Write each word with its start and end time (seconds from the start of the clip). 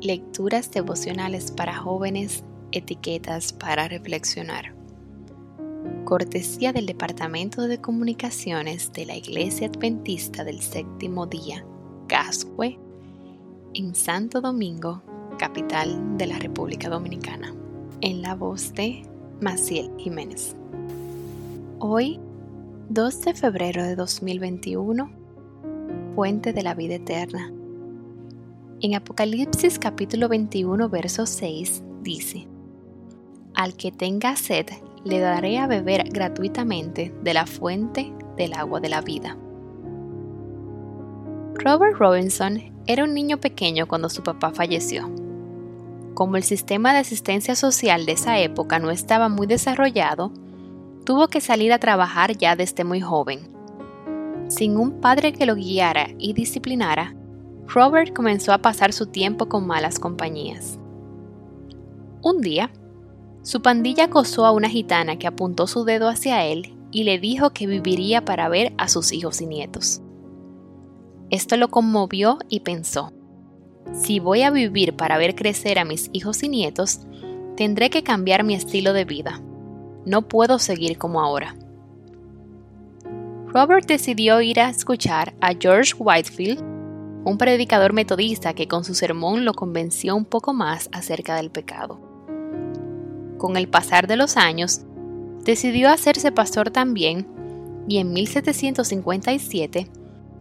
Lecturas 0.00 0.70
devocionales 0.70 1.50
para 1.50 1.76
jóvenes, 1.76 2.44
etiquetas 2.70 3.52
para 3.52 3.88
reflexionar. 3.88 4.72
Cortesía 6.04 6.72
del 6.72 6.86
Departamento 6.86 7.66
de 7.66 7.80
Comunicaciones 7.80 8.92
de 8.92 9.06
la 9.06 9.16
Iglesia 9.16 9.66
Adventista 9.66 10.44
del 10.44 10.60
Séptimo 10.60 11.26
Día, 11.26 11.66
Cascue, 12.06 12.78
en 13.74 13.96
Santo 13.96 14.40
Domingo, 14.40 15.02
capital 15.36 16.16
de 16.16 16.28
la 16.28 16.38
República 16.38 16.88
Dominicana. 16.88 17.52
En 18.00 18.22
la 18.22 18.36
voz 18.36 18.72
de 18.74 19.02
Maciel 19.40 19.90
Jiménez. 19.98 20.54
Hoy, 21.80 22.20
2 22.90 23.20
de 23.22 23.34
febrero 23.34 23.82
de 23.82 23.96
2021, 23.96 25.10
Fuente 26.14 26.52
de 26.52 26.62
la 26.62 26.74
Vida 26.74 26.94
Eterna 26.94 27.52
en 28.80 28.94
Apocalipsis 28.94 29.78
capítulo 29.78 30.28
21, 30.28 30.88
verso 30.88 31.26
6 31.26 31.82
dice, 32.02 32.46
Al 33.54 33.74
que 33.74 33.90
tenga 33.90 34.36
sed, 34.36 34.66
le 35.04 35.18
daré 35.18 35.58
a 35.58 35.66
beber 35.66 36.08
gratuitamente 36.10 37.12
de 37.22 37.34
la 37.34 37.46
fuente 37.46 38.12
del 38.36 38.52
agua 38.52 38.78
de 38.78 38.88
la 38.88 39.00
vida. 39.00 39.36
Robert 41.54 41.96
Robinson 41.98 42.62
era 42.86 43.02
un 43.02 43.14
niño 43.14 43.38
pequeño 43.38 43.88
cuando 43.88 44.08
su 44.08 44.22
papá 44.22 44.50
falleció. 44.50 45.10
Como 46.14 46.36
el 46.36 46.44
sistema 46.44 46.92
de 46.92 47.00
asistencia 47.00 47.56
social 47.56 48.06
de 48.06 48.12
esa 48.12 48.38
época 48.38 48.78
no 48.78 48.90
estaba 48.90 49.28
muy 49.28 49.48
desarrollado, 49.48 50.32
tuvo 51.04 51.26
que 51.26 51.40
salir 51.40 51.72
a 51.72 51.80
trabajar 51.80 52.36
ya 52.36 52.54
desde 52.54 52.84
muy 52.84 53.00
joven. 53.00 53.40
Sin 54.46 54.76
un 54.76 55.00
padre 55.00 55.32
que 55.32 55.46
lo 55.46 55.56
guiara 55.56 56.10
y 56.18 56.32
disciplinara, 56.32 57.14
Robert 57.68 58.14
comenzó 58.14 58.52
a 58.52 58.58
pasar 58.58 58.92
su 58.94 59.06
tiempo 59.06 59.48
con 59.48 59.66
malas 59.66 59.98
compañías. 59.98 60.78
Un 62.22 62.40
día, 62.40 62.70
su 63.42 63.60
pandilla 63.60 64.04
acosó 64.04 64.46
a 64.46 64.52
una 64.52 64.70
gitana 64.70 65.18
que 65.18 65.26
apuntó 65.26 65.66
su 65.66 65.84
dedo 65.84 66.08
hacia 66.08 66.44
él 66.46 66.74
y 66.90 67.04
le 67.04 67.18
dijo 67.18 67.50
que 67.50 67.66
viviría 67.66 68.24
para 68.24 68.48
ver 68.48 68.72
a 68.78 68.88
sus 68.88 69.12
hijos 69.12 69.42
y 69.42 69.46
nietos. 69.46 70.00
Esto 71.30 71.58
lo 71.58 71.68
conmovió 71.68 72.38
y 72.48 72.60
pensó, 72.60 73.12
si 73.92 74.18
voy 74.18 74.42
a 74.42 74.50
vivir 74.50 74.94
para 74.96 75.18
ver 75.18 75.34
crecer 75.34 75.78
a 75.78 75.84
mis 75.84 76.08
hijos 76.12 76.42
y 76.42 76.48
nietos, 76.48 77.00
tendré 77.56 77.90
que 77.90 78.02
cambiar 78.02 78.44
mi 78.44 78.54
estilo 78.54 78.92
de 78.92 79.04
vida. 79.04 79.42
No 80.06 80.22
puedo 80.22 80.58
seguir 80.58 80.96
como 80.96 81.20
ahora. 81.20 81.54
Robert 83.48 83.86
decidió 83.86 84.40
ir 84.40 84.60
a 84.60 84.70
escuchar 84.70 85.34
a 85.40 85.52
George 85.58 85.94
Whitefield 85.98 86.62
un 87.28 87.38
predicador 87.38 87.92
metodista 87.92 88.54
que 88.54 88.68
con 88.68 88.84
su 88.84 88.94
sermón 88.94 89.44
lo 89.44 89.52
convenció 89.52 90.16
un 90.16 90.24
poco 90.24 90.54
más 90.54 90.88
acerca 90.92 91.36
del 91.36 91.50
pecado. 91.50 92.00
Con 93.36 93.56
el 93.56 93.68
pasar 93.68 94.06
de 94.06 94.16
los 94.16 94.36
años, 94.36 94.80
decidió 95.44 95.90
hacerse 95.90 96.32
pastor 96.32 96.70
también 96.70 97.26
y 97.86 97.98
en 97.98 98.12
1757 98.12 99.90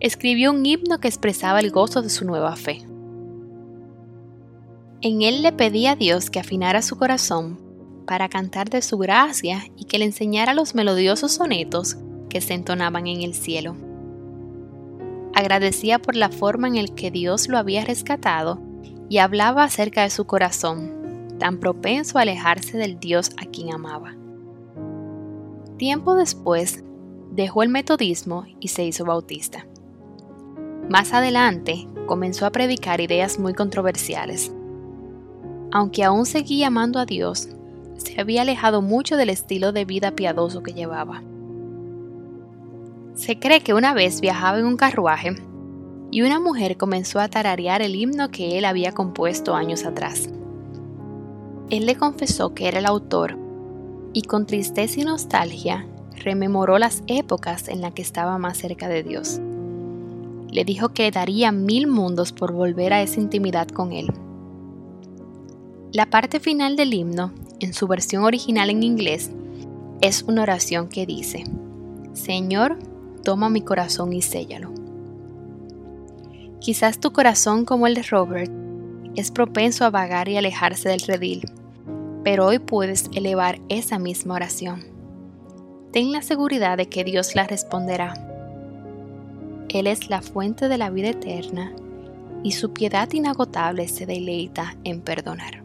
escribió 0.00 0.50
un 0.50 0.66
himno 0.66 0.98
que 0.98 1.08
expresaba 1.08 1.60
el 1.60 1.70
gozo 1.70 2.02
de 2.02 2.10
su 2.10 2.24
nueva 2.24 2.56
fe. 2.56 2.84
En 5.00 5.22
él 5.22 5.42
le 5.42 5.52
pedía 5.52 5.92
a 5.92 5.96
Dios 5.96 6.30
que 6.30 6.40
afinara 6.40 6.82
su 6.82 6.96
corazón 6.96 7.60
para 8.06 8.28
cantar 8.28 8.70
de 8.70 8.82
su 8.82 8.98
gracia 8.98 9.64
y 9.76 9.84
que 9.84 9.98
le 9.98 10.04
enseñara 10.04 10.54
los 10.54 10.74
melodiosos 10.74 11.32
sonetos 11.32 11.96
que 12.28 12.40
se 12.40 12.54
entonaban 12.54 13.06
en 13.06 13.22
el 13.22 13.34
cielo. 13.34 13.76
Agradecía 15.42 15.98
por 15.98 16.14
la 16.14 16.28
forma 16.28 16.68
en 16.68 16.76
la 16.76 16.94
que 16.94 17.10
Dios 17.10 17.48
lo 17.48 17.58
había 17.58 17.84
rescatado 17.84 18.60
y 19.08 19.18
hablaba 19.18 19.64
acerca 19.64 20.04
de 20.04 20.10
su 20.10 20.24
corazón, 20.24 21.34
tan 21.40 21.58
propenso 21.58 22.16
a 22.16 22.22
alejarse 22.22 22.78
del 22.78 23.00
Dios 23.00 23.32
a 23.38 23.46
quien 23.46 23.74
amaba. 23.74 24.14
Tiempo 25.78 26.14
después, 26.14 26.84
dejó 27.32 27.64
el 27.64 27.70
metodismo 27.70 28.44
y 28.60 28.68
se 28.68 28.84
hizo 28.84 29.04
bautista. 29.04 29.66
Más 30.88 31.12
adelante, 31.12 31.88
comenzó 32.06 32.46
a 32.46 32.52
predicar 32.52 33.00
ideas 33.00 33.40
muy 33.40 33.52
controversiales. 33.52 34.54
Aunque 35.72 36.04
aún 36.04 36.24
seguía 36.24 36.68
amando 36.68 37.00
a 37.00 37.04
Dios, 37.04 37.48
se 37.96 38.20
había 38.20 38.42
alejado 38.42 38.80
mucho 38.80 39.16
del 39.16 39.30
estilo 39.30 39.72
de 39.72 39.86
vida 39.86 40.12
piadoso 40.12 40.62
que 40.62 40.72
llevaba. 40.72 41.24
Se 43.14 43.38
cree 43.38 43.60
que 43.60 43.74
una 43.74 43.92
vez 43.92 44.20
viajaba 44.20 44.58
en 44.58 44.66
un 44.66 44.76
carruaje 44.76 45.36
y 46.10 46.22
una 46.22 46.40
mujer 46.40 46.76
comenzó 46.76 47.20
a 47.20 47.28
tararear 47.28 47.82
el 47.82 47.94
himno 47.94 48.30
que 48.30 48.58
él 48.58 48.64
había 48.64 48.92
compuesto 48.92 49.54
años 49.54 49.84
atrás. 49.84 50.30
Él 51.70 51.86
le 51.86 51.96
confesó 51.96 52.54
que 52.54 52.68
era 52.68 52.78
el 52.78 52.86
autor 52.86 53.38
y 54.12 54.22
con 54.22 54.46
tristeza 54.46 55.00
y 55.00 55.04
nostalgia 55.04 55.86
rememoró 56.16 56.78
las 56.78 57.02
épocas 57.06 57.68
en 57.68 57.80
las 57.80 57.92
que 57.92 58.02
estaba 58.02 58.38
más 58.38 58.58
cerca 58.58 58.88
de 58.88 59.02
Dios. 59.02 59.40
Le 60.50 60.64
dijo 60.64 60.90
que 60.90 61.10
daría 61.10 61.52
mil 61.52 61.86
mundos 61.86 62.32
por 62.32 62.52
volver 62.52 62.92
a 62.92 63.02
esa 63.02 63.20
intimidad 63.20 63.68
con 63.68 63.92
él. 63.92 64.12
La 65.92 66.06
parte 66.06 66.40
final 66.40 66.76
del 66.76 66.94
himno, 66.94 67.32
en 67.60 67.74
su 67.74 67.86
versión 67.86 68.24
original 68.24 68.70
en 68.70 68.82
inglés, 68.82 69.30
es 70.00 70.22
una 70.22 70.42
oración 70.42 70.88
que 70.88 71.06
dice, 71.06 71.44
Señor, 72.12 72.78
toma 73.22 73.48
mi 73.48 73.62
corazón 73.62 74.12
y 74.12 74.22
séllalo. 74.22 74.70
Quizás 76.60 76.98
tu 76.98 77.12
corazón, 77.12 77.64
como 77.64 77.86
el 77.86 77.94
de 77.94 78.02
Robert, 78.02 78.52
es 79.16 79.30
propenso 79.30 79.84
a 79.84 79.90
vagar 79.90 80.28
y 80.28 80.36
alejarse 80.36 80.88
del 80.88 81.00
redil, 81.00 81.50
pero 82.24 82.46
hoy 82.46 82.58
puedes 82.58 83.10
elevar 83.14 83.58
esa 83.68 83.98
misma 83.98 84.34
oración. 84.34 84.84
Ten 85.92 86.12
la 86.12 86.22
seguridad 86.22 86.76
de 86.76 86.86
que 86.86 87.04
Dios 87.04 87.34
la 87.34 87.46
responderá. 87.46 88.14
Él 89.68 89.86
es 89.86 90.08
la 90.08 90.22
fuente 90.22 90.68
de 90.68 90.78
la 90.78 90.90
vida 90.90 91.08
eterna 91.08 91.72
y 92.42 92.52
su 92.52 92.72
piedad 92.72 93.10
inagotable 93.12 93.88
se 93.88 94.06
deleita 94.06 94.76
en 94.84 95.00
perdonar. 95.00 95.61